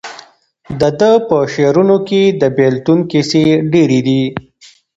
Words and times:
د 0.79 0.81
ده 0.99 1.11
په 1.27 1.37
شعرونو 1.53 1.97
کې 2.07 2.21
د 2.41 2.43
بېلتون 2.57 2.99
کیسې 3.11 3.43
ډېرې 3.71 3.99
دي. 4.07 4.23